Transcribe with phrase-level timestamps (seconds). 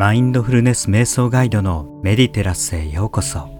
[0.00, 3.50] マインドフルネス瞑想ガイドのメディテラスへようこそ。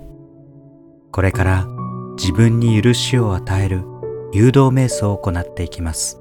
[1.13, 1.67] これから
[2.17, 3.85] 自分に許しを与える
[4.33, 6.19] 誘導瞑想を行っていきます。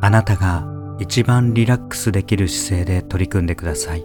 [0.00, 0.66] あなたが
[0.98, 4.04] 一番リラックスできる姿勢で取り組んでください。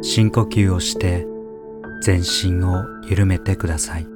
[0.00, 1.33] 深呼吸をして
[2.04, 4.06] 全身を緩めてください。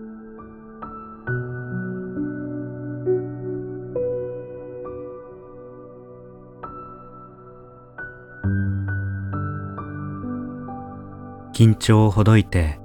[11.55, 12.79] 緊張をほどいて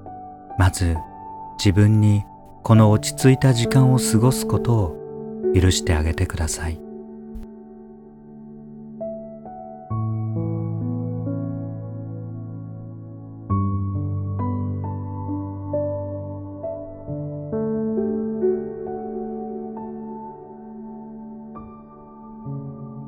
[0.57, 0.95] まず
[1.57, 2.23] 自分に
[2.63, 6.92] この落ち着いた時間を過ごすことを許してあげてください。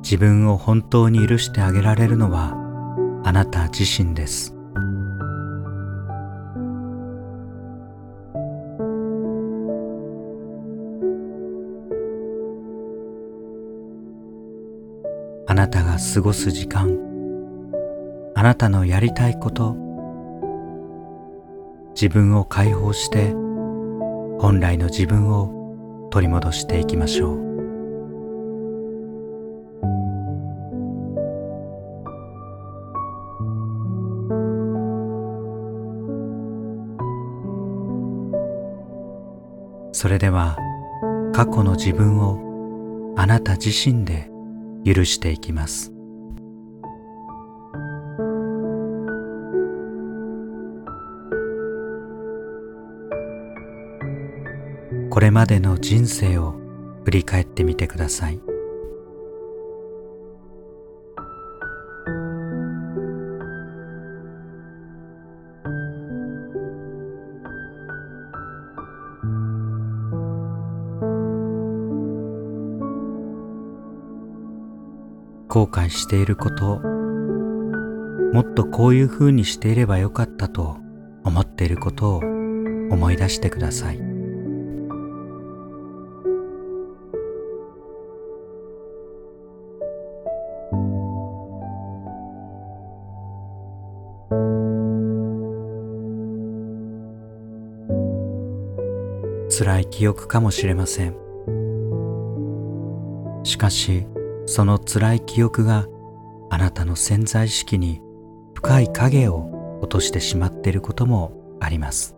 [0.08, 2.52] 自分を本当に許してあげられるのは
[3.24, 4.54] あなた自身です。
[15.48, 17.00] あなたが過ごす時間
[18.36, 19.74] あなたのやりたいこと
[22.00, 23.32] 自分を解放して
[24.38, 27.45] 本来の自分を取り戻していきましょう。
[39.96, 40.58] それでは
[41.32, 44.30] 過去の自分をあなた自身で
[44.84, 45.90] 許していきます。
[55.08, 56.56] これまでの人生を
[57.06, 58.55] 振り返ってみてください。
[75.56, 76.80] 後悔していること
[78.34, 80.76] もっとこういうふうにしていればよかったと
[81.24, 83.96] 思っていることを思い出してください。
[99.48, 101.16] 辛い記憶かもしれません。
[103.42, 104.06] しかし
[104.46, 105.86] その辛い記憶が
[106.50, 108.00] あなたの潜在意識に
[108.54, 112.16] 深い影を落としてしまっていることもあります。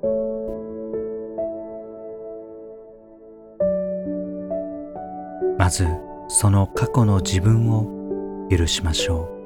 [5.58, 5.88] まず
[6.28, 9.37] その過去の自分を許しましょう。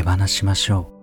[0.00, 1.00] 手放しましょう。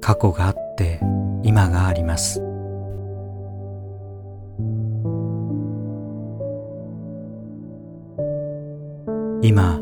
[0.00, 1.00] 過去があって
[1.44, 2.40] 今があります。
[9.42, 9.80] 今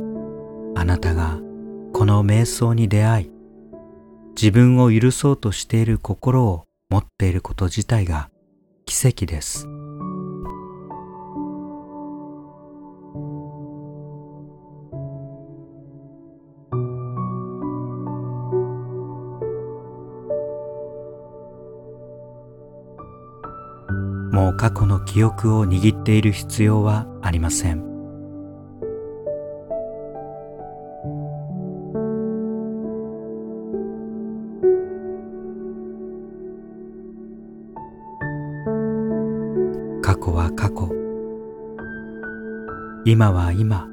[0.75, 1.39] あなたが
[1.95, 3.34] この瞑想に出会い
[4.35, 8.31] 自分を許そうとしている心を持っていること自体が
[8.85, 9.67] 奇跡です。
[24.33, 27.94] もう過去の記憶を握っている必要はありません。
[43.15, 43.87] 今は今。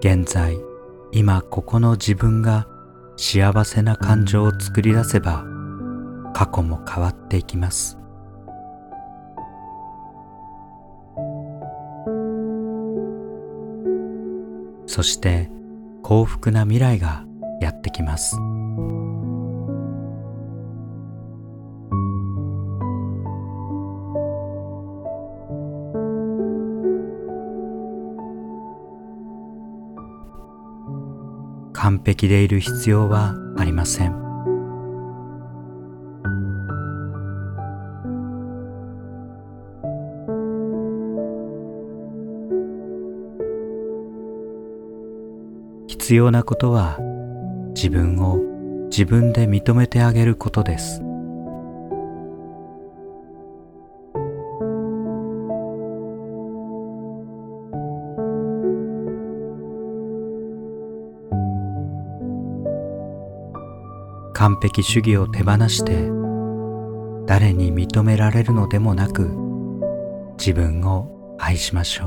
[0.00, 0.58] 現在
[1.12, 2.66] 今ここの自分が
[3.16, 5.46] 幸せな感情を作り出せば
[6.34, 7.96] 過去も変わっていきます。
[14.86, 15.50] そして
[16.02, 17.24] 幸福な未来が
[17.62, 18.36] やってきます。
[31.82, 34.12] 完璧でいる必要はありません。
[45.86, 46.98] 必要なことは
[47.74, 48.36] 自分を
[48.90, 51.09] 自分で認めてあげることです。
[64.40, 65.92] 完璧主義を手放して
[67.26, 69.28] 誰に認められるのでもなく
[70.38, 72.06] 自分を愛しましょ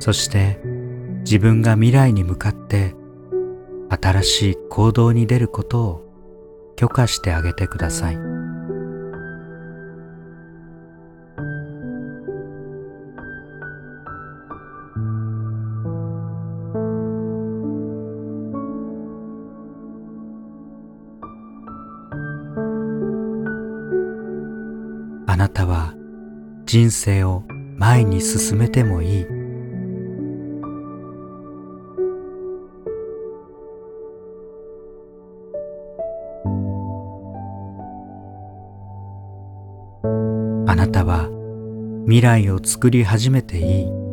[0.00, 0.58] そして
[1.18, 2.94] 自分が未来に向かって
[3.90, 8.33] 新しい行動に出ることを許可してあげてください。
[26.74, 27.44] 人生を
[27.76, 29.26] 前に進めてもいい。
[40.66, 41.30] あなたは
[42.06, 44.03] 未来を作り始めていい。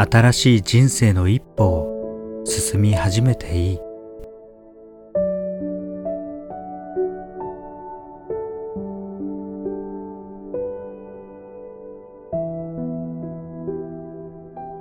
[0.00, 3.78] 新しい人生の一歩を進み始めていい。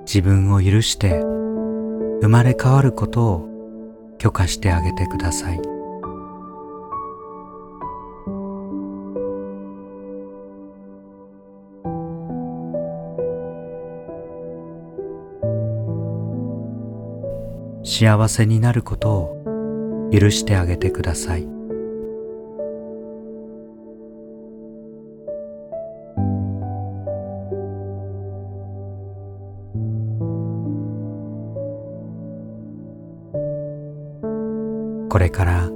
[0.06, 1.20] 自分を許して
[2.22, 3.48] 生まれ変わることを
[4.20, 5.77] 許可してあげてください。
[17.90, 21.48] 幸せになることを許してあげてください。
[35.10, 35.70] これから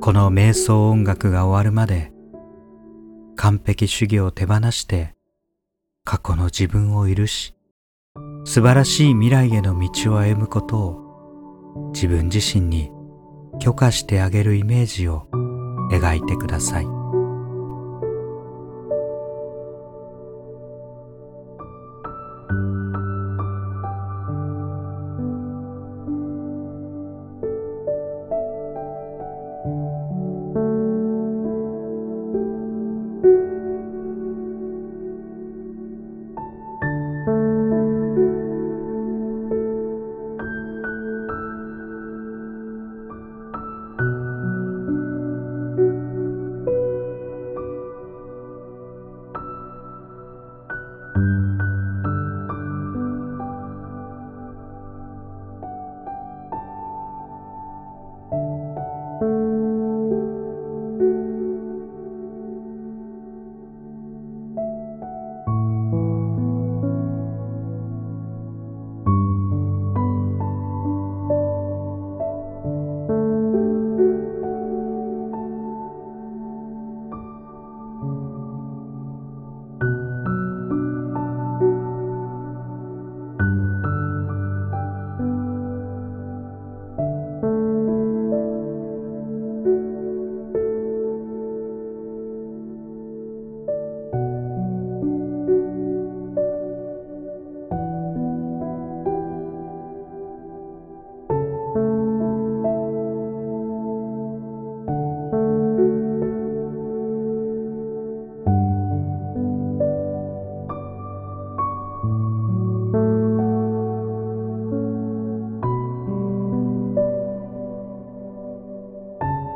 [0.00, 2.12] この瞑想音楽が終わるまで
[3.34, 5.16] 完璧主義を手放して
[6.04, 7.56] 過去の自分を許し
[8.44, 11.09] 素晴らしい未来への道を歩むことを
[11.92, 12.90] 自分自身に
[13.60, 15.26] 許可してあげるイメージを
[15.92, 16.99] 描いてください。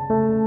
[0.09, 0.44] Thank you.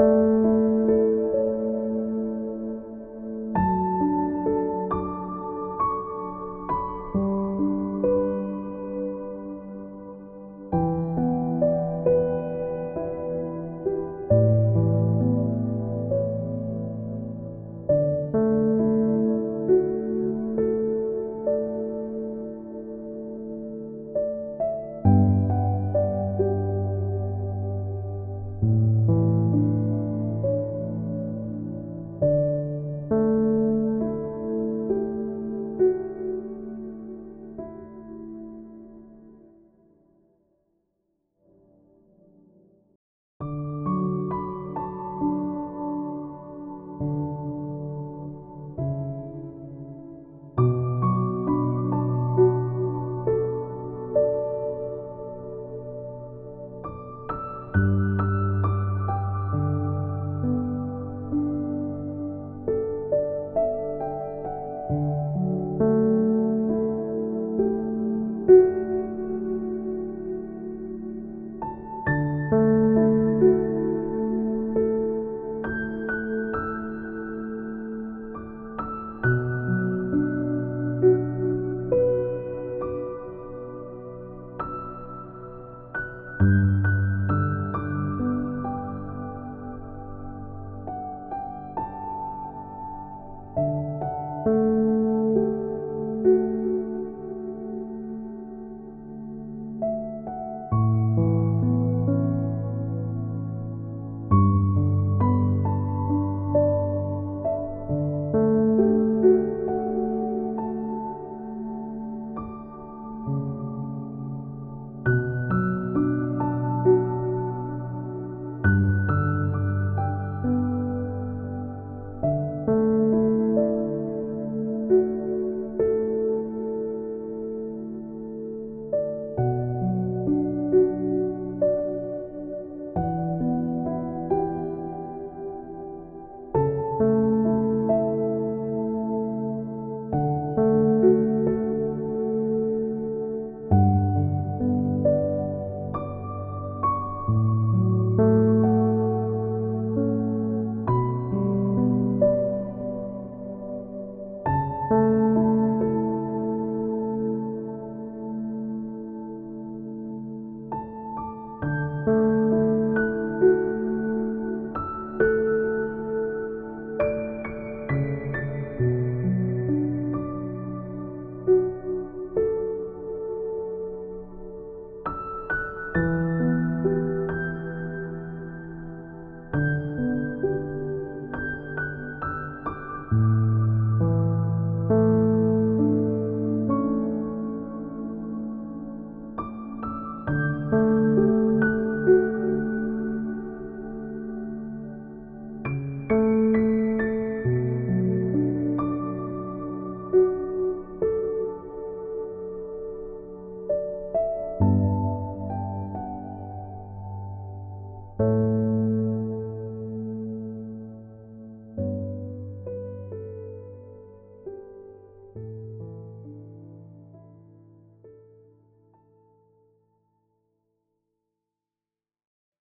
[0.00, 0.29] You